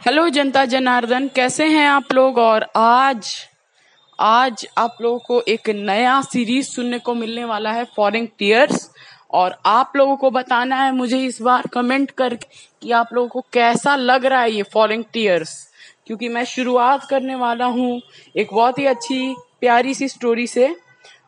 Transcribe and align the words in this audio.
Hello 0.00 0.28
जनता 0.28 0.64
जनार्दन, 0.64 1.26
कैसे 1.28 1.66
हैं 1.66 1.86
आप 1.88 2.12
लोग? 2.12 2.38
और 2.38 2.66
आज 2.76 3.30
आज 4.18 4.66
आप 4.78 4.96
लोगों 5.02 5.18
को 5.18 5.40
एक 5.48 5.70
नया 5.70 6.20
सीरीज़ 6.22 6.66
सुनने 6.66 6.98
को 6.98 7.14
मिलने 7.14 7.44
वाला 7.44 7.72
है 7.72 7.84
फॉरेन 7.96 8.26
टीयर्स 8.38 8.88
और 9.30 9.56
आप 9.66 9.92
लोगों 9.96 10.16
को 10.16 10.30
बताना 10.30 10.82
है, 10.82 10.92
मुझे 10.92 11.24
इस 11.24 11.40
बार 11.42 11.66
कमेंट 11.72 12.10
कर 12.12 12.34
कि 12.34 12.92
आप 12.92 13.14
लोगों 13.14 13.28
को 13.28 13.44
कैसा 13.52 13.96
लग 13.96 14.26
रहा 14.26 14.40
है 14.40 14.52
ये 14.52 14.62
फॉरेन 14.72 15.04
टीयर्स 15.12 15.58
क्योंकि 16.06 16.28
मैं 16.28 16.44
शुरुआत 16.46 17.08
करने 17.10 17.34
वाला 17.36 17.66
हूँ 17.66 18.00
एक 18.34 18.52
बहुत 18.52 18.78
ही 18.78 18.86
अच्छी, 18.86 19.34
प्यारी 19.60 19.94
सी 19.94 20.08
स्टोरी 20.08 20.46
से। 20.48 20.74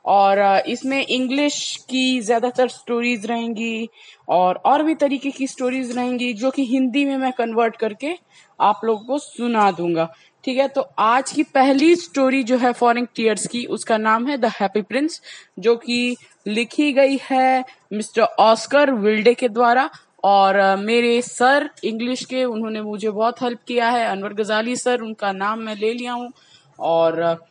और 0.06 0.38
इसमें 0.68 1.00
इंग्लिश 1.00 1.54
की 1.90 2.20
ज़्यादातर 2.20 2.68
स्टोरीज 2.68 3.24
रहेंगी 3.26 3.88
और 4.28 4.56
और 4.66 4.82
भी 4.82 4.94
तरीके 4.94 5.30
की 5.30 5.46
स्टोरीज 5.46 5.96
रहेंगी, 5.96 6.32
जो 6.32 6.50
कि 6.50 6.64
हिंदी 6.66 7.04
में 7.04 7.16
मैं 7.16 7.32
कन्वर्ट 7.32 7.76
करके 7.76 8.14
आप 8.60 8.80
लोगों 8.84 9.04
को 9.06 9.18
सुना 9.18 9.70
दूँगा। 9.70 10.08
ठीक 10.44 10.58
है 10.58 10.66
तो 10.68 10.80
आज 10.98 11.30
की 11.32 11.42
पहली 11.44 11.94
स्टोरी 11.96 12.42
जो 12.42 12.56
है 12.58 12.72
फॉरेन 12.72 13.06
टीयर्स 13.14 13.46
की, 13.46 13.64
उसका 13.66 13.96
नाम 13.98 14.26
है 14.26 14.36
द 14.38 14.50
हैप्पी 14.60 14.82
प्रिंस 14.82 15.20
जो 15.58 15.76
कि 15.76 16.16
लिखी 16.46 16.92
गई 16.92 17.18
है 17.22 17.64
मिस्टर 17.92 18.22
ऑस्कर 18.22 18.90
विल्डे 18.92 19.34
के 19.34 19.48
द्वारा। 19.48 19.88
और 20.24 20.56
मेरे 20.76 21.20
सर 21.22 21.68
इंग्लिश 21.84 22.24
के, 22.24 22.44
उन्होंने 22.44 22.80
मुझे 22.82 23.10
बहुत 23.10 23.42
हेल्प 23.42 23.58
किया 23.68 23.88
है। 23.88 24.06
अनवर 24.06 24.32
गजाली 24.34 24.76
सर, 24.76 25.00
उनका 25.00 25.32
नाम 25.32 25.58
मैं 25.58 25.74
ले 25.76 25.92
लिया 25.92 26.12
हूँ। 26.12 26.30
और 26.78 27.46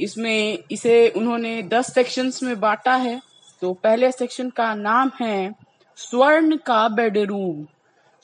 इसमें, 0.00 0.58
इसे 0.70 1.08
उन्होंने 1.08 1.62
दस 1.64 1.92
सेक्शंस 1.94 2.42
में 2.42 2.58
बांटा 2.60 2.94
है। 2.96 3.20
तो 3.62 3.72
पहले 3.74 4.10
सेक्शन 4.12 4.50
का 4.50 4.74
नाम 4.74 5.10
है 5.20 5.54
स्वर्ण 5.98 6.56
का 6.56 6.86
बेडरूम 6.90 7.66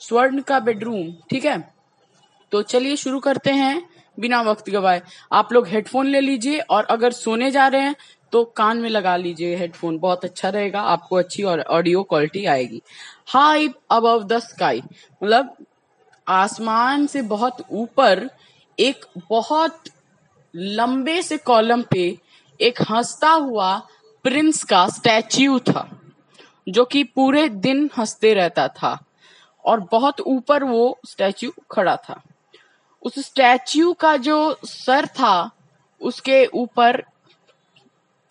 स्वर्ण 0.01 0.41
का 0.41 0.59
बेडरूम 0.59 1.11
ठीक 1.29 1.45
है? 1.45 1.57
तो 2.51 2.61
चलिए 2.63 2.95
शुरू 2.95 3.19
करते 3.19 3.51
हैं 3.51 3.81
बिना 4.17 4.41
वक्त 4.41 4.69
गवाए। 4.69 5.01
आप 5.31 5.53
लोग 5.53 5.67
हेडफोन 5.67 6.07
ले 6.07 6.19
लीजिए 6.21 6.59
और 6.59 6.85
अगर 6.85 7.11
सोने 7.13 7.51
जा 7.51 7.67
रहे 7.67 7.81
हैं 7.81 7.95
तो 8.33 8.43
कान 8.57 8.77
में 8.77 8.89
लगा 8.89 9.15
लीजिए 9.15 9.55
हेडफोन 9.55 9.97
बहुत 9.99 10.25
अच्छा 10.25 10.49
रहेगा, 10.49 10.81
आपको 10.81 11.15
अच्छी 11.15 11.43
और 11.43 11.61
ऑडियो 11.61 12.03
क्वालिटी 12.03 12.45
आएगी। 12.45 12.81
हाई 13.27 13.69
अबव 13.91 14.23
द 14.23 14.39
स्काई 14.39 14.81
मतलब 15.23 15.55
आसमान 16.27 17.05
से 17.07 17.21
बहुत 17.21 17.65
ऊपर 17.71 18.29
एक 18.77 19.05
बहुत 19.29 19.83
लंबे 20.53 21.21
से 21.21 21.37
कॉलम 21.37 21.81
पे 21.81 22.17
एक 22.59 22.81
हंसता 22.81 23.29
हुआ 23.29 23.77
प्रिंस 24.25 24.63
का 24.63 24.87
स्टैच्यू 24.89 25.59
था, 25.59 25.89
जो 26.67 26.85
कि 26.85 27.03
पूरे 27.05 27.47
दिन 27.49 27.89
हँसते 27.97 28.33
रहता 28.33 28.67
था। 28.67 28.97
और 29.65 29.79
बहुत 29.91 30.19
ऊपर 30.21 30.63
वो 30.63 30.99
स्टैच्यू 31.05 31.51
खड़ा 31.71 31.95
था। 31.99 32.21
उस 33.03 33.19
स्टैच्यू 33.19 33.93
का 33.93 34.15
जो 34.19 34.37
सर 34.65 35.05
था 35.09 35.49
उसके 36.01 36.45
ऊपर 36.45 37.03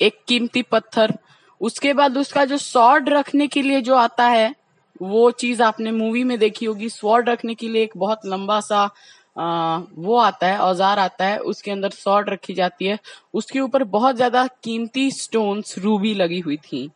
एक 0.01 0.19
कीमती 0.29 0.63
पत्थर 0.63 1.15
उसके 1.61 1.93
बाद 1.93 2.17
उसका 2.19 2.45
जो 2.45 2.57
स्वॉर्ड 2.59 3.09
रखने 3.09 3.47
के 3.47 3.63
लिए 3.63 3.81
जो 3.81 3.95
आता 3.97 4.27
है 4.29 4.55
वो 5.01 5.31
चीज़ 5.33 5.63
आपने 5.63 5.91
मूवी 5.93 6.23
में 6.25 6.39
देखी 6.39 6.67
होगी। 6.67 6.89
स्वॉर्ड 6.89 7.29
रखने 7.29 7.55
के 7.55 7.69
लिए 7.69 7.83
एक 7.83 7.97
बहुत 7.97 8.27
लंबा 8.27 8.61
सा 8.61 8.89
आ, 9.37 9.79
वो 9.97 10.17
आता 10.17 10.47
है 10.47 10.59
औज़ार 10.59 10.99
आता 10.99 11.25
है 11.25 11.39
उसके 11.41 11.71
अंदर 11.71 11.91
सॉर्ट 11.91 12.29
रखी 12.29 12.55
जाती 12.55 12.87
है। 12.87 12.99
उसके 13.35 13.61
ऊपर 13.61 13.85
बहुत 13.87 14.17
ज़्यादा 14.17 14.47
कीमती 14.65 15.11
स्टोन्स 15.11 15.79
रूबी 15.79 16.15
लगी 16.15 16.39
हुई 16.41 16.57
थी। 16.57 16.89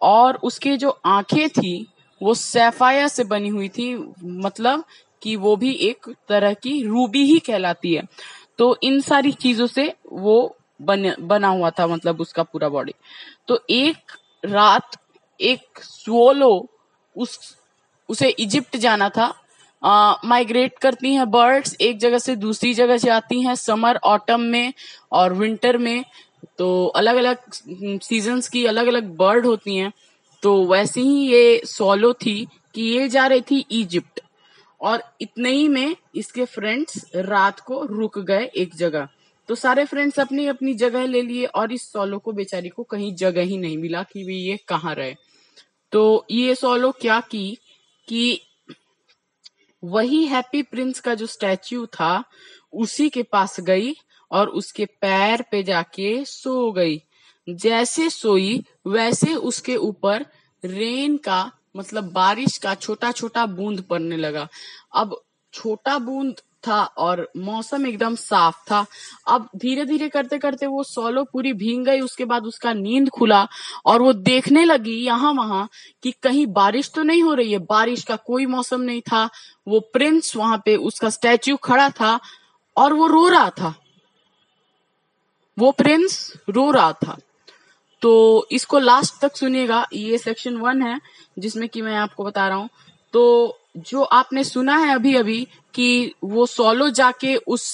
और 0.00 0.36
उसके 0.42 0.76
जो 0.76 0.90
आँखें 1.06 1.48
थी 1.50 1.74
वो 2.20 2.34
सैफाया 2.34 3.08
से 3.08 3.24
बनी 3.24 3.48
हुई 3.48 3.68
थी। 3.68 3.94
मतलब 4.24 4.84
कि 5.22 5.34
वो 5.36 5.56
भी 5.56 5.72
एक 5.82 6.08
तरह 6.28 6.54
की 6.54 6.82
रूबी 6.82 7.24
ही 7.24 7.38
कहलाती 7.40 7.94
है। 7.94 8.02
तो 8.58 8.76
इन 8.82 9.00
सारी 9.00 9.32
चीज़ों 9.34 9.66
से 9.66 9.92
वो 10.12 10.56
बन, 10.80 11.14
बना 11.20 11.48
हुआ 11.48 11.70
था 11.70 11.86
मतलब 11.86 12.20
उसका 12.20 12.42
पूरा 12.42 12.68
बॉडी 12.68 12.94
तो 13.48 13.58
एक 13.70 14.12
रात 14.44 14.96
एक 15.40 15.78
स्वोलो 15.78 16.50
उस 17.16 17.38
उसे 18.08 18.28
इजिप्ट 18.30 18.76
जाना 18.76 19.08
था। 19.08 19.32
माइग्रेट 20.24 20.78
करती 20.78 21.14
हैं 21.14 21.30
बर्ड्स 21.30 21.76
एक 21.80 21.98
जगह 21.98 22.18
से 22.18 22.34
दूसरी 22.36 22.72
जगह 22.74 22.96
जाती 22.96 23.40
हैं 23.42 23.54
समर 23.54 23.96
ऑटम 24.04 24.40
में 24.40 24.72
और 25.12 25.32
विंटर 25.34 25.78
में। 25.78 26.04
तो 26.58 26.86
अलग 26.86 27.16
अलग 27.16 27.98
सीजन्स 28.02 28.48
की 28.48 28.64
अलग 28.66 28.86
अलग 28.86 29.16
बर्ड 29.16 29.46
होती 29.46 29.76
हैं। 29.76 29.92
तो 30.42 30.64
वैसे 30.66 31.00
ही 31.00 31.26
ये 31.26 31.60
सोलो 31.66 32.12
थी 32.14 32.34
कि 32.74 32.82
ये 32.82 33.08
जा 33.08 33.26
रही 33.26 33.40
थी 33.40 33.64
इजिप्ट 33.72 34.20
और 34.82 35.02
इतने 35.20 35.50
ही 35.50 35.68
में 35.68 35.96
इसके 36.16 36.44
फ्रेंड्स 36.44 37.10
रात 37.16 37.60
को 37.60 37.84
रुक 37.84 38.18
गए 38.18 38.50
एक 38.56 38.74
जगह। 38.74 39.08
तो 39.48 39.54
सारे 39.54 39.84
फ्रेंड्स 39.84 40.20
अपनी 40.20 40.46
अपनी 40.46 40.74
जगह 40.74 41.06
ले 41.06 41.22
लिए 41.22 41.44
और 41.44 41.72
इस 41.72 41.92
सोलो 41.92 42.18
को 42.18 42.32
बेचारी 42.32 42.68
को 42.68 42.82
कहीं 42.82 43.14
जगह 43.14 43.42
ही 43.42 43.58
नहीं 43.58 43.78
मिला 43.78 44.02
कि 44.02 44.24
भी 44.24 44.36
ये 44.36 44.58
कहाँ 44.68 44.94
रहे। 44.94 45.14
तो 45.92 46.26
ये 46.30 46.54
सोलो 46.54 46.90
क्या 46.90 47.20
की 47.20 47.58
कि 48.08 48.40
वही 49.84 50.26
हैप्पी 50.26 50.62
प्रिंस 50.62 51.00
का 51.00 51.14
जो 51.14 51.26
स्टैच्यू 51.26 51.86
था, 51.86 52.24
उसी 52.72 53.08
के 53.08 53.22
पास 53.22 53.60
गई 53.60 53.94
और 54.30 54.48
उसके 54.48 54.84
पैर 54.84 55.44
पे 55.50 55.62
जाके 55.62 56.24
सो 56.24 56.72
गई। 56.72 57.02
जैसे 57.48 58.10
सोई, 58.10 58.64
वैसे 58.86 59.34
उसके 59.34 59.76
ऊपर 59.76 60.26
रेन 60.64 61.16
का 61.16 61.52
मतलब 61.76 62.12
बारिश 62.12 62.58
का 62.58 62.74
छोटा 62.74 63.12
छोटा 63.12 63.46
बूंद 63.46 63.80
पड़ने 63.80 64.16
लगा। 64.16 64.48
अब 64.94 65.20
छोटा 65.52 65.98
बूंद 65.98 66.40
था 66.66 66.82
और 66.82 67.30
मौसम 67.36 67.86
एकदम 67.86 68.14
साफ़ 68.14 68.56
था। 68.70 68.86
अब 69.28 69.48
धीरे 69.56 69.84
धीरे 69.84 70.08
करते 70.08 70.38
करते 70.38 70.66
वो 70.66 70.82
सोलो 70.82 71.24
पूरी 71.24 71.52
भींग 71.52 71.84
गई, 71.84 72.00
उसके 72.00 72.24
बाद 72.24 72.44
उसका 72.44 72.72
नींद 72.72 73.08
खुला 73.08 73.48
और 73.86 74.02
वो 74.02 74.12
देखने 74.12 74.64
लगी 74.64 74.96
यहाँ 75.04 75.32
वहाँ 75.32 75.68
कि 76.02 76.12
कहीं 76.22 76.46
बारिश 76.46 76.90
तो 76.94 77.02
नहीं 77.02 77.22
हो 77.22 77.34
रही 77.34 77.52
है। 77.52 77.58
बारिश 77.58 78.04
का 78.04 78.16
कोई 78.16 78.46
मौसम 78.46 78.80
नहीं 78.80 79.00
था। 79.00 79.28
वो 79.68 79.80
प्रिंस 79.80 80.36
वहाँ 80.36 80.62
पे, 80.64 80.76
उसका 80.76 81.10
स्टैच्यू 81.10 81.56
खड़ा 81.56 81.90
था 81.90 82.20
और 82.76 82.92
वो 82.92 83.06
रो 83.06 83.28
रहा 83.28 83.50
था। 83.50 83.74
वो 85.58 85.70
प्रिंस 85.72 86.32
रो 86.48 86.70
रहा 86.70 86.92
था। 86.92 87.18
तो 88.02 88.46
इसको 88.52 88.78
लास्ट 88.78 89.20
तक 89.20 89.36
सुनिएगा, 89.36 89.86
ये 89.92 90.18
सेक्शन 90.18 90.56
वन 90.56 90.82
है, 90.82 91.00
जिसमें 91.38 91.68
कि 91.68 91.82
मैं 91.82 91.96
आपको 91.96 92.24
बता 92.24 92.48
रहा 92.48 92.56
हूँ। 92.56 92.68
तो 93.12 93.58
जो 93.76 94.02
आपने 94.02 94.44
सुना 94.44 94.76
है 94.76 94.94
अभी 94.94 95.14
अभी 95.16 95.48
कि 95.74 96.14
वो 96.24 96.46
सोलो 96.46 96.90
जाके 96.90 97.36
उस 97.36 97.72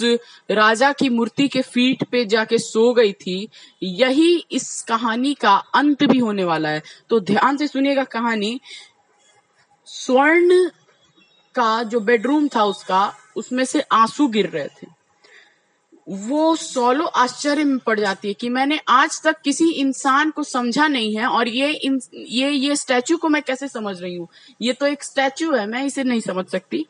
राजा 0.51 0.93
की 0.93 1.09
मूर्ति 1.09 1.49
के 1.49 1.63
फीट 1.63 2.05
पे 2.05 2.25
जाके 2.25 2.59
सो 2.59 2.93
गई 2.95 3.13
थी, 3.13 3.49
यही 3.83 4.45
इस 4.53 4.83
कहानी 4.83 5.35
का 5.35 5.57
अंत 5.75 6.05
भी 6.05 6.19
होने 6.19 6.45
वाला 6.45 6.69
है। 6.69 6.83
तो 7.11 7.21
ध्यान 7.21 7.57
से 7.57 7.69
सुनिएगा 7.69 8.05
कहानी। 8.05 8.61
स्वर्ण 9.87 10.69
का 11.55 11.83
जो 11.83 12.01
बेडरूम 12.01 12.49
था 12.49 12.65
उसका, 12.65 13.15
उसमें 13.37 13.65
से 13.65 13.81
आँसू 13.81 14.29
गिर 14.29 14.49
रहे 14.51 14.69
थे। 14.69 14.98
वो 16.09 16.55
सोलो 16.57 17.05
आश्चर्य 17.05 17.65
में 17.65 17.79
पड़ 17.79 17.99
जाती 18.01 18.29
है 18.29 18.35
कि 18.35 18.49
मैंने 18.49 18.79
आज 18.89 19.21
तक 19.23 19.41
किसी 19.41 19.71
इंसान 19.71 20.31
को 20.31 20.43
समझा 20.43 20.87
नहीं 20.89 21.17
है 21.17 21.27
और 21.27 21.49
ये 21.49 21.71
इन, 21.73 22.01
ये 22.15 22.51
ये 22.51 22.77
स्टैचू 22.77 23.17
को 23.17 23.29
मैं 23.29 23.43
कैसे 23.43 23.69
समझ 23.69 24.01
रही 24.03 24.15
हूँ? 24.15 24.29
ये 24.63 24.73
तो 24.73 24.87
एक 24.87 25.05
स्टैचू 25.05 25.53
है 25.53 25.67
मैं 25.67 25.85
इसे 25.85 26.05
नहीं 26.05 26.21
समझ 26.21 26.47
सकती। 26.47 26.85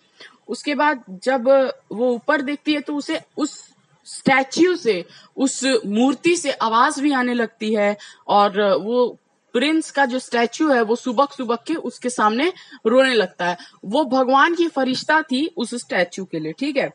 उसके 0.48 0.74
बाद 0.74 1.02
जब 1.24 1.48
वो 1.92 2.10
ऊपर 2.10 2.42
देखती 2.42 2.74
है 2.74 2.80
तो 2.80 2.96
उसे 2.96 3.20
उस 3.36 3.62
स्टैच्यू 4.06 4.76
से 4.76 5.04
उस 5.36 5.64
मूर्ति 5.86 6.36
से 6.36 6.50
आवाज़ 6.52 7.00
भी 7.02 7.12
आने 7.12 7.34
लगती 7.34 7.74
है 7.74 7.96
और 8.28 8.60
वो 8.82 9.06
प्रिंस 9.54 9.90
का 9.90 10.04
जो 10.06 10.18
स्टैच्यू 10.18 10.70
है 10.72 10.82
वो 10.82 10.96
सुबक 10.96 11.32
सुबक 11.32 11.62
के 11.66 11.74
उसके 11.74 12.10
सामने 12.10 12.52
रोने 12.86 13.14
लगता 13.14 13.46
है। 13.46 13.56
वो 13.84 14.04
भगवान 14.04 14.54
की 14.54 14.68
फरिश्ता 14.68 15.20
थी 15.22 15.46
उस 15.56 15.74
स्टैच्यू 15.74 16.24
के 16.24 16.38
लिए 16.38 16.52
ठीक 16.52 16.76
है? 16.76 16.92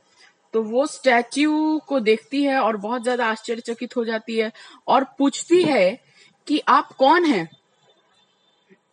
तो 0.54 0.62
वो 0.64 0.86
स्टैच्यू 0.86 1.82
को 1.88 2.00
देखती 2.00 2.44
है 2.44 2.60
और 2.60 2.78
बहुत 2.78 3.04
ज़्यादा 3.04 3.28
आश्चर्यचकित 3.28 3.96
हो 3.96 4.06
जाती 4.06 4.38
है 4.38 4.52
और 4.88 5.04
पूछती 5.04 5.64
है 5.64 6.00
कि 6.48 6.62
आप 6.68 6.92
कौन 6.92 7.26
हैं? 7.26 7.50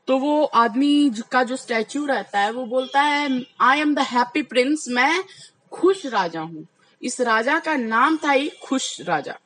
तो 0.09 0.19
वो 0.19 0.45
आदमी 0.45 1.11
का 1.33 1.43
जो 1.43 1.57
स्टैच्यू 1.57 2.07
रहता 2.07 2.41
है, 2.41 2.53
वो 2.53 2.67
बोलता 2.67 3.03
है 3.03 3.45
I 3.61 3.81
am 3.81 3.95
the 3.95 3.99
happy 3.99 4.43
prince 4.43 4.85
मैं 4.89 5.25
खुश 5.73 6.07
राजा 6.07 6.41
हूँ। 6.41 6.67
इस 7.03 7.21
राजा 7.21 7.59
का 7.59 7.77
नाम 7.77 8.17
था 8.17 8.31
ही 8.31 8.51
खुश 8.65 9.01
राजा। 9.01 9.39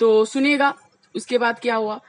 तो 0.00 0.24
सुनिएगा, 0.24 0.74
उसके 1.14 1.38
बाद 1.38 1.60
क्या 1.60 1.76
हुआ? 1.76 2.00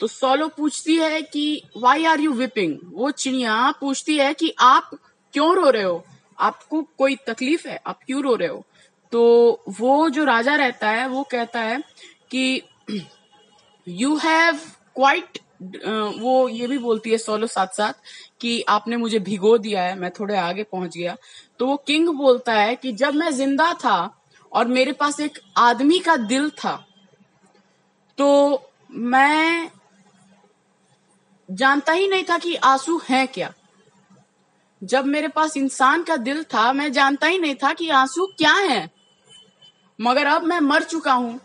तो 0.00 0.06
सोलो 0.06 0.48
पूछती 0.48 0.96
है 0.96 1.22
कि 1.22 1.62
वाई 1.76 2.04
आर 2.04 2.20
यू 2.20 2.32
विपिंग 2.32 2.78
वो 2.92 3.10
चिड़िया 3.10 3.70
पूछती 3.70 4.16
है 4.18 4.34
कि, 4.34 4.54
आप 4.60 4.90
क्यों 5.32 5.54
रो 5.56 5.70
रहे 5.70 5.82
हो? 5.82 6.04
आपको 6.40 6.82
कोई 6.98 7.16
तकलीफ़ 7.26 7.66
है, 7.68 7.80
आप 7.86 7.98
क्यों 8.06 8.22
रो 8.22 8.34
रहे 8.34 8.48
हो? 8.48 8.64
तो 9.12 9.64
वो 9.80 10.08
जो 10.10 10.24
राजा 10.24 10.54
रहता 10.56 10.90
है, 10.90 11.06
वो 11.08 11.22
कहता 11.30 11.60
है 11.60 11.82
कि 12.30 12.62
यू 13.86 14.16
हैव 14.16 14.58
क्वाइट 14.96 15.38
वो 16.20 16.48
ये 16.48 16.66
भी 16.66 16.78
बोलती 16.78 17.10
है 17.10 17.16
सोलो 17.18 17.46
साथ 17.46 17.74
साथ 17.76 17.92
कि 18.40 18.60
आपने 18.68 18.96
मुझे 18.96 19.18
भिगो 19.20 19.56
दिया 19.58 19.82
है, 19.82 19.98
मैं 19.98 20.10
थोड़े 20.10 20.36
आगे 20.38 20.62
पहुँच 20.62 20.96
गया। 20.96 21.16
तो 21.60 21.66
वो 21.66 21.76
किंग 21.86 22.08
बोलता 22.08 22.52
है 22.52 22.76
कि 22.76 22.92
जब 22.92 23.14
मैं 23.14 23.30
ज़िंदा 23.30 23.72
था 23.84 23.98
और 24.52 24.68
मेरे 24.68 24.92
पास 24.92 25.20
एक 25.20 25.38
आदमी 25.58 25.98
का 25.98 26.16
दिल 26.16 26.48
था 26.58 26.74
तो 28.18 28.28
मैं 28.90 29.70
जानता 31.48 31.92
ही 31.92 32.08
नहीं 32.08 32.24
था 32.24 32.38
कि 32.38 32.54
आँसू 32.54 33.00
है 33.08 33.26
क्या। 33.26 33.52
जब 34.84 35.04
मेरे 35.04 35.28
पास 35.28 35.56
इंसान 35.56 36.02
का 36.02 36.16
दिल 36.16 36.42
था, 36.44 36.72
मैं 36.72 36.92
जानता 36.92 37.26
ही 37.26 37.38
नहीं 37.38 37.54
था 37.54 37.72
कि 37.72 37.88
आँसू 37.88 38.26
क्या 38.26 38.52
है। 38.52 38.90
मगर 40.00 40.26
अब 40.26 40.42
मैं 40.42 40.60
मर 40.60 40.82
चुका 40.82 41.12
हूँ 41.12 41.40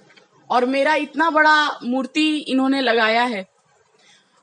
और 0.50 0.66
मेरा 0.66 0.96
इतना 0.96 1.30
बड़ा 1.30 1.80
मूर्ति 1.84 2.38
इन्होंने 2.38 2.82
लगाया 2.82 3.24
है। 3.24 3.46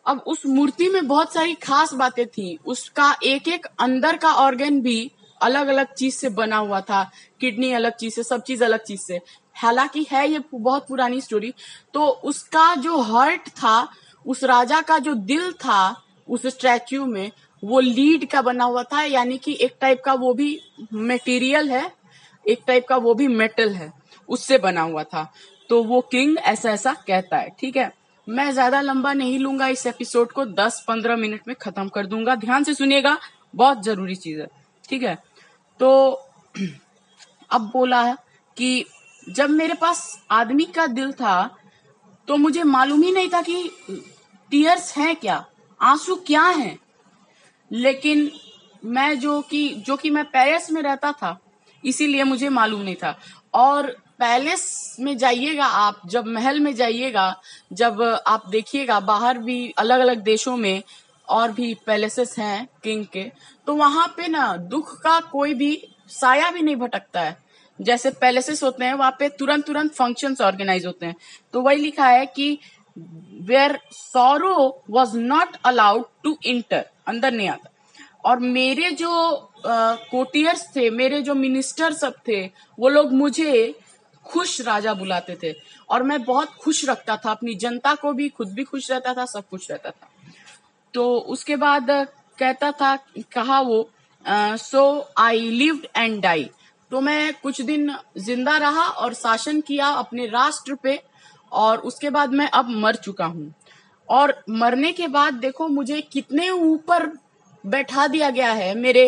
अब 0.06 0.18
उस 0.18 0.46
मूर्ति 0.46 0.88
में 0.88 1.06
बहुत 1.06 1.34
सारी 1.34 1.54
खास 1.54 1.94
बातें 1.94 2.26
थी। 2.26 2.58
उसका 2.66 3.16
एक 3.22 3.48
एक 3.48 3.66
अंदर 3.80 4.16
का 4.16 4.32
ऑर्गन 4.32 4.80
भी 4.80 5.10
अलग 5.42 5.66
अलग 5.66 5.94
चीज़ 5.94 6.14
से 6.14 6.28
बना 6.28 6.56
हुआ 6.56 6.80
था। 6.80 7.10
किडनी 7.40 7.72
अलग 7.72 7.96
चीज़ 7.96 8.14
से, 8.14 8.22
सब 8.22 8.42
चीज़ 8.42 8.64
अलग 8.64 8.84
चीज़ 8.84 9.00
से। 9.00 9.20
हालाँकि 9.54 10.06
है 10.10 10.28
ये 10.28 10.40
बहुत 10.54 10.86
पुरानी 10.88 11.20
स्टोरी 11.20 11.54
तो 11.94 12.06
उसका 12.06 12.74
जो 12.74 13.00
हर्ट 13.00 13.48
था, 13.48 13.88
उस 14.26 14.44
राजा 14.44 14.80
का 14.80 14.98
जो 14.98 15.14
दिल 15.14 15.52
था, 15.52 16.02
उस 16.28 16.46
स्टैच्यू 16.46 17.06
में 17.06 17.30
वो 17.62 17.81
लीड 17.81 18.29
का 18.31 18.43
बना 18.43 18.64
हुआ 18.64 18.82
था, 18.82 19.03
यानी 19.03 19.38
कि 19.38 19.56
एक 19.61 19.76
टाइप 19.81 20.03
का 20.05 20.12
वो 20.14 20.32
भी 20.35 20.59
मटेरियल 20.93 21.70
है, 21.70 21.91
एक 22.47 22.62
टाइप 22.67 22.87
का 22.88 22.97
वो 22.97 23.14
भी 23.14 23.29
मेटल 23.29 23.75
है, 23.75 23.93
उससे 24.29 24.59
बना 24.59 24.82
हुआ 24.82 25.03
था। 25.05 25.32
तो 25.70 25.82
वो 25.85 26.00
किंग 26.12 26.38
ऐसा 26.38 26.70
ऐसा 26.70 26.93
कहता 27.06 27.37
है, 27.37 27.50
ठीक 27.61 27.76
है? 27.76 27.93
मैं 28.26 28.50
ज़्यादा 28.53 28.81
लंबा 28.81 29.12
नहीं 29.12 29.38
लूँगा 29.38 29.69
इस 29.69 29.87
एपिसोड 29.87 30.32
को 30.32 30.44
10-15 30.47 31.17
मिनट 31.17 31.49
में 31.49 31.55
खत्म 31.62 31.88
कर 31.88 32.06
दूँगा। 32.06 32.35
ध्यान 32.37 32.64
से 32.64 32.75
सुनिएगा, 32.75 33.19
बहुत 33.55 33.82
ज़रूरी 33.85 34.14
चीज़ 34.17 34.41
है, 34.41 34.47
ठीक 34.88 35.03
है? 35.03 35.14
तो 35.81 36.12
अब 37.50 37.70
बोला 37.73 38.05
कि 38.56 38.85
जब 39.29 39.50
मेरे 39.50 39.75
पास 39.75 40.03
आदमी 40.31 40.64
का 40.67 40.87
दिल 40.88 41.12
था 41.12 41.35
तो 42.29 42.37
मुझे 42.37 42.62
मालूम 42.62 43.03
ही 43.03 43.11
नहीं 43.12 43.29
था 43.29 43.41
कि 43.43 43.70
टीयर्स 44.53 44.97
हैं 44.97 45.14
क्या, 45.17 45.44
आँसू 45.81 46.14
क्या 46.26 46.43
हैं। 46.43 46.79
लेकिन 47.72 48.30
मैं 48.84 49.19
जो 49.20 49.40
कि 49.40 49.69
जो 49.86 49.96
कि 49.96 50.10
मैं 50.10 50.24
पेरिस 50.24 50.70
में 50.70 50.82
रहता 50.82 51.12
था, 51.12 51.38
इसीलिए 51.84 52.24
मुझे 52.24 52.48
मालूम 52.48 52.80
नहीं 52.80 52.96
था। 52.96 53.19
और 53.54 53.86
पैलेस 54.19 54.96
में 55.00 55.16
जाइएगा 55.19 55.64
आप, 55.64 56.00
जब 56.06 56.26
महल 56.26 56.60
में 56.60 56.74
जाइएगा, 56.74 57.34
जब 57.72 58.02
आप 58.26 58.48
देखिएगा 58.48 58.98
बाहर 59.00 59.38
भी 59.38 59.70
अलग 59.78 60.00
अलग 60.00 60.22
देशों 60.22 60.56
में 60.56 60.82
और 61.28 61.52
भी 61.52 61.74
पैलेसेस 61.86 62.34
हैं 62.38 62.69
किंग 62.84 63.04
के 63.06 63.22
तो 63.66 63.75
वहाँ 63.75 64.06
पे 64.16 64.28
ना 64.28 64.56
दुख 64.56 64.92
का 65.02 65.18
कोई 65.32 65.54
भी 65.54 65.88
साया 66.08 66.50
भी 66.50 66.62
नहीं 66.62 66.76
भटकता 66.76 67.20
है। 67.20 67.36
जैसे 67.78 68.10
पैलेसेस 68.10 68.62
होते 68.62 68.84
हैं, 68.84 68.94
वहाँ 68.94 69.16
पे 69.18 69.28
तुरंत 69.28 69.66
तुरंत 69.66 69.94
फ़ंक्शंस 69.94 70.40
ऑर्गेनाइज 70.40 70.86
होते 70.86 71.06
हैं। 71.06 71.14
तो 71.52 71.60
वही 71.60 71.76
लिखा 71.76 72.06
है 72.06 72.26
कि 72.26 72.58
where 72.96 73.78
sorrow 73.92 74.84
was 74.90 75.16
not 75.18 75.56
allowed 75.64 76.04
to 76.24 76.36
enter 76.44 76.84
अंदर 77.08 77.32
नहीं 77.32 77.48
आता। 77.48 77.70
और 78.24 78.38
मेरे 78.38 78.90
जो 78.92 79.10
कोटियर्स 79.66 80.66
थे, 80.76 80.88
मेरे 80.90 81.20
जो 81.22 81.34
मिनिस्टर 81.34 81.92
सब 81.92 82.14
थे, 82.28 82.44
वो 82.78 82.88
लोग 82.88 83.12
मुझे 83.12 83.74
खुश 84.26 84.60
राजा 84.60 84.94
बुलाते 84.94 85.36
थे। 85.42 85.52
और 85.90 86.02
मैं 86.02 86.22
बहुत 86.24 86.48
खुश 86.54 86.84
रखता 86.88 87.16
था, 87.16 87.30
अपनी 87.30 87.54
जनता 87.54 87.94
को 87.94 88.12
भी, 88.12 88.28
खुद 88.28 88.52
भी 88.54 88.64
खुश 88.64 88.90
रहता 88.90 89.14
था, 89.14 89.24
सब 89.26 89.48
खुश 89.50 89.70
रहता 89.70 89.90
था। 89.90 90.08
तो 90.94 91.16
उसके 91.18 91.56
बाद 91.56 91.86
कहता 92.38 92.70
था, 92.72 92.96
कहा 93.32 93.60
वो 93.60 93.88
so 94.24 94.84
I 95.18 95.50
live 95.50 95.82
and 95.96 96.20
die 96.22 96.50
तो 96.90 97.00
मैं 97.00 97.32
कुछ 97.42 97.60
दिन 97.62 97.94
ज़िंदा 98.18 98.56
रहा 98.58 98.82
और 98.82 99.14
शासन 99.14 99.60
किया 99.60 99.86
अपने 99.88 100.26
राष्ट्र 100.26 100.74
पे 100.74 101.00
और 101.52 101.78
उसके 101.81 102.10
बाद 102.10 102.32
मैं 102.32 102.49
अब 102.50 102.70
मर 102.76 102.96
चुका 102.96 103.25
हूँ। 103.25 103.52
और 104.08 104.34
मरने 104.50 104.93
के 104.93 105.06
बाद 105.08 105.34
देखो, 105.34 105.69
मुझे 105.69 106.00
कितने 106.02 106.49
ऊपर 106.50 107.10
बैठा 107.64 108.06
दिया 108.06 108.28
गया 108.31 108.52
है। 108.52 108.75
मेरे 108.75 109.06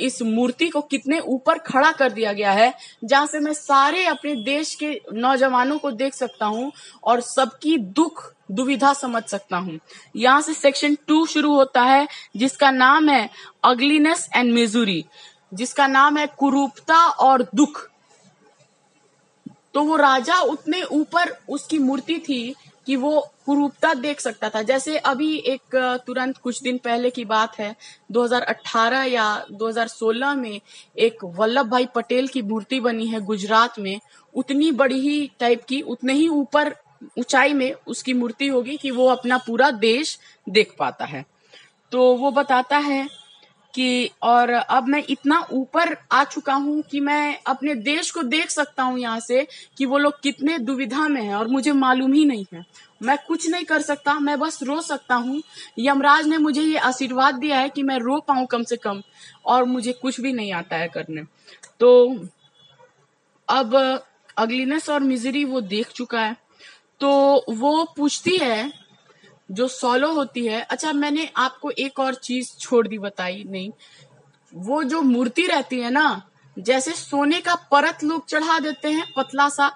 इस 0.00 0.20
मूर्ति 0.22 0.68
को 0.68 0.80
कितने 0.80 1.18
ऊपर 1.20 1.58
खड़ा 1.58 1.90
कर 1.92 2.12
दिया 2.12 2.32
गया 2.32 2.52
है, 2.52 2.72
जहाँ 3.04 3.26
से 3.26 3.40
मैं 3.40 3.52
सारे 3.52 4.04
अपने 4.06 4.34
देश 4.44 4.74
के 4.74 5.00
नौजवानों 5.12 5.78
को 5.78 5.90
देख 5.92 6.14
सकता 6.14 6.46
हूँ 6.46 6.70
और 7.04 7.20
सबकी 7.20 7.76
दुख, 7.78 8.32
दुविधा 8.50 8.92
समझ 8.92 9.22
सकता 9.24 9.56
हूँ। 9.56 9.78
यहाँ 10.16 10.40
से 10.40 10.54
सेक्शन 10.54 10.96
टू 11.06 11.24
शुरू 11.26 11.54
होता 11.54 11.82
है, 11.82 12.06
जिसका 12.36 12.70
नाम 12.70 13.08
है 13.08 13.28
अगलीनेस 13.64 14.28
एंड 14.36 14.52
मिजूरी, 14.52 15.04
जिसका 15.54 15.86
नाम 15.86 16.16
है 16.16 16.26
कुरूपता 16.38 16.96
और 16.96 17.48
दुख। 17.54 17.88
तो 19.74 19.82
वो 19.82 19.96
राजा 19.96 20.40
उतने 20.40 20.82
ऊपर 20.82 21.36
उसकी 21.48 21.78
मूर्ति 21.78 22.18
थी 22.18 22.54
कि 22.86 22.96
वो 22.96 23.20
कुरूपता 23.46 23.92
देख 23.94 24.20
सकता 24.20 24.48
था। 24.48 24.62
जैसे 24.62 24.96
अभी 24.98 25.36
एक 25.46 25.76
तुरंत 26.06 26.38
कुछ 26.38 26.62
दिन 26.62 26.78
पहले 26.78 27.10
की 27.10 27.24
बात 27.24 27.58
है 27.58 27.74
2018 28.12 29.04
या 29.04 29.46
2016 29.52 30.34
में 30.34 30.60
एक 30.98 31.24
वल्लभ 31.24 31.66
भाई 31.66 31.86
पटेल 31.86 32.28
की 32.28 32.42
मूर्ति 32.42 32.80
बनी 32.80 33.06
है 33.06 33.20
गुजरात 33.20 33.78
में। 33.78 34.00
उतनी 34.34 34.70
बड़ी 34.72 35.00
ही 35.00 35.30
टाइप 35.40 35.64
की, 35.64 35.80
उतने 35.80 36.12
ही 36.12 36.28
ऊपर 36.28 36.74
ऊंचाई 37.18 37.52
में 37.54 37.72
उसकी 37.86 38.12
मूर्ति 38.12 38.48
होगी 38.48 38.76
कि 38.76 38.90
वो 38.90 39.06
अपना 39.06 39.38
पूरा 39.38 39.70
देश 39.70 40.18
देख 40.48 40.74
पाता 40.78 41.04
है। 41.04 41.24
तो 41.92 42.14
वो 42.14 42.30
बताता 42.30 42.78
है 42.78 43.08
कि, 43.74 44.10
और 44.22 44.50
अब 44.50 44.88
मैं 44.88 45.02
इतना 45.08 45.38
ऊपर 45.52 45.96
आ 46.12 46.22
चुका 46.24 46.54
हूँ 46.54 46.82
कि 46.82 47.00
मैं 47.00 47.38
अपने 47.46 47.74
देश 47.74 48.10
को 48.10 48.22
देख 48.22 48.50
सकता 48.50 48.82
हूँ 48.82 48.98
यहाँ 48.98 49.20
से 49.20 49.46
कि 49.78 49.86
वो 49.86 49.98
लोग 49.98 50.20
कितने 50.22 50.58
दुविधा 50.58 51.08
में 51.08 51.22
हैं 51.22 51.34
और 51.34 51.48
मुझे 51.48 51.72
मालूम 51.72 52.12
ही 52.12 52.24
नहीं 52.24 52.44
है। 52.54 52.64
मैं 53.02 53.16
कुछ 53.28 53.48
नहीं 53.50 53.64
कर 53.64 53.82
सकता, 53.82 54.14
मैं 54.14 54.38
बस 54.38 54.58
रो 54.62 54.80
सकता 54.80 55.14
हूँ। 55.14 55.42
यमराज 55.78 56.26
ने 56.26 56.38
मुझे 56.38 56.62
ये 56.62 56.78
आशीर्वाद 56.78 57.34
दिया 57.34 57.58
है 57.58 57.68
कि 57.68 57.82
मैं 57.82 57.98
रो 57.98 58.18
पाऊँ 58.20 58.46
कम 58.46 58.62
से 58.62 58.76
कम 58.76 59.02
और 59.44 59.64
मुझे 59.64 59.92
कुछ 59.92 60.20
भी 60.20 60.32
नहीं 60.32 60.52
आता 60.52 60.76
है 60.76 60.88
करने। 60.88 61.22
तो 61.80 62.16
अब 63.48 64.02
अगलीनेस 64.38 64.88
और 64.90 65.00
मिजरी 65.00 65.44
वो 65.44 65.60
देख 65.60 65.88
चुका 65.88 66.20
है। 66.20 66.36
तो 67.00 67.44
वो 67.50 67.84
पूछती 67.96 68.36
है 68.36 68.72
जो 69.50 69.68
सोलो 69.68 70.12
होती 70.12 70.46
है 70.46 70.60
अच्छा 70.60 70.92
मैंने 70.92 71.28
आपको 71.36 71.70
एक 71.70 71.98
और 72.00 72.14
चीज़ 72.14 72.56
छोड़ 72.58 72.86
दी, 72.88 72.98
बताई 72.98 73.44
नहीं। 73.46 73.70
वो 74.54 74.82
जो 74.84 75.02
मूर्ति 75.02 75.46
रहती 75.46 75.80
है 75.80 75.90
ना, 75.90 76.22
जैसे 76.58 76.92
सोने 76.92 77.40
का 77.40 77.54
परत 77.54 78.04
लोग 78.04 78.26
चढ़ा 78.26 78.58
देते 78.58 78.88
हैं, 78.88 79.06
पतला 79.16 79.48
सा, 79.48 79.70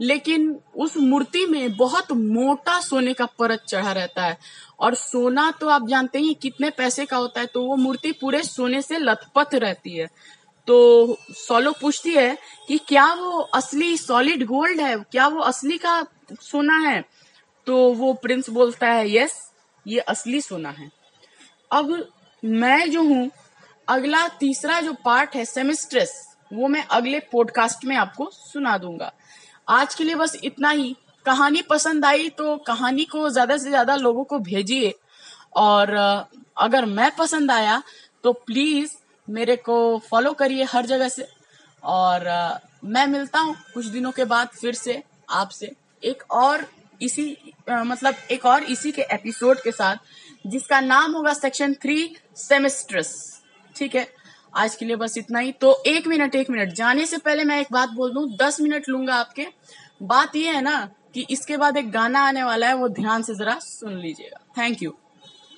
लेकिन 0.00 0.60
उस 0.76 0.96
मूर्ति 0.96 1.46
में 1.46 1.76
बहुत 1.76 2.12
मोटा 2.12 2.80
सोने 2.80 3.12
का 3.12 3.26
परत 3.26 3.64
चढ़ा 3.68 3.92
रहता 3.92 4.24
है। 4.24 4.38
और 4.80 4.94
सोना 4.94 5.50
तो 5.50 5.68
आप 5.68 5.88
जानते 5.88 6.18
ही 6.18 6.34
कितने 6.34 6.70
पैसे 6.70 7.06
का 7.06 7.16
होता 7.16 7.40
है 7.40 7.46
तो 7.46 7.62
वो 7.62 7.76
मूर्ति 7.76 8.12
पूरे 8.12 8.42
सोने 8.42 8.82
से 8.82 8.98
लथपथ 8.98 9.54
रहती 9.54 9.96
है। 9.96 10.06
तो 10.66 11.16
सोलो 11.30 11.72
पूछती 11.72 12.10
है 12.10 12.38
कि 12.68 12.78
क्या 12.78 13.14
वो 13.14 13.38
असली 13.54 13.96
सॉलिड 13.96 14.44
गोल्ड 14.46 14.80
है? 14.80 14.96
क्या 14.96 15.28
वो 15.28 15.40
असली 15.40 15.78
का 15.78 16.06
सोना 16.40 16.78
है? 16.78 17.04
तो 17.68 17.76
वो 17.94 18.12
प्रिंस 18.14 18.48
बोलता 18.50 18.86
है 18.88 19.10
यस 19.10 19.32
ये 19.86 19.98
असली 20.08 20.40
सोना 20.40 20.70
है। 20.70 20.90
अब 21.70 21.90
मैं 22.42 22.90
जो 22.90 23.02
हूँ, 23.02 23.30
अगला 23.88 24.26
तीसरा 24.40 24.80
जो 24.80 24.92
पार्ट 25.04 25.34
है 25.36 25.44
सेमिस्ट्रेस, 25.44 26.12
वो 26.50 26.68
मैं 26.68 26.84
अगले 26.86 27.18
पॉडकास्ट 27.32 27.84
में 27.84 27.94
आपको 27.96 28.28
सुना 28.32 28.76
दूँगा। 28.78 29.10
आज 29.68 29.94
के 29.94 30.04
लिए 30.04 30.14
बस 30.14 30.36
इतना 30.44 30.70
ही। 30.70 30.94
कहानी 31.26 31.62
पसंद 31.62 32.04
आई 32.04 32.28
तो 32.30 32.56
कहानी 32.66 33.04
को 33.04 33.28
ज़्यादा 33.30 33.56
से 33.56 33.68
ज़्यादा 33.68 33.96
लोगों 33.96 34.24
को 34.24 34.38
भेजिए। 34.40 34.94
और 35.56 35.94
अगर 36.58 36.84
मैं 36.86 37.10
पसंद 37.16 37.50
आया 37.50 37.82
तो 38.24 38.32
प्लीज़ 38.32 38.96
मेरे 39.28 39.56
को 39.58 39.76
फॉलो 40.00 40.32
करिए 40.32 40.64
हर 40.64 40.86
जगह 40.86 41.08
से। 41.08 41.28
और 41.82 42.28
मैं 42.86 43.06
मिलता 43.08 43.38
हूँ 43.38 43.56
कुछ 43.74 43.86
दिनों 43.86 44.12
के 44.12 44.24
बाद 44.26 44.48
फिर 44.50 44.74
से 44.74 45.02
आपसे 45.32 45.72
एक 46.02 46.22
और 46.32 46.66
इसी 47.02 47.54
आ, 47.70 47.82
मतलब 47.84 48.14
एक 48.30 48.46
और 48.46 48.62
इसी 48.64 48.92
के 48.92 49.02
एपिसोड 49.02 49.60
के 49.62 49.72
साथ 49.72 49.96
जिसका 50.46 50.80
नाम 50.80 51.12
होगा 51.12 51.32
सेक्शन 51.32 51.74
थ्री 51.74 52.16
सेमेस्ट्रस 52.36 53.42
ठीक 53.76 53.94
है? 53.94 54.06
आज 54.56 54.74
के 54.74 54.84
लिए 54.84 54.96
बस 54.96 55.16
इतना 55.18 55.38
ही। 55.38 55.52
तो 55.52 55.82
एक 55.86 56.06
मिनट 56.06 56.34
एक 56.34 56.50
मिनट। 56.50 56.72
जाने 56.72 57.06
से 57.06 57.18
पहले 57.18 57.44
मैं 57.44 57.60
एक 57.60 57.66
बात 57.72 57.88
बोल 57.88 58.12
दू 58.12 58.26
दस 58.42 58.60
मिनट 58.60 58.88
लूँगा 58.88 59.14
आपके। 59.14 59.46
बात 60.02 60.36
यह 60.36 60.54
है 60.54 60.60
ना 60.62 60.78
कि 61.14 61.26
इसके 61.30 61.56
बाद 61.56 61.76
एक 61.76 61.90
गाना 61.90 62.20
आने 62.20 62.42
वाला 62.44 62.68
है 62.68 62.74
वो 62.74 62.88
ध्यान 62.88 63.22
से 63.22 63.34
जरा 63.34 63.58
सुन 63.58 63.98
लीजिएगा। 63.98 64.40
Thank 64.58 64.82
you 64.82 64.94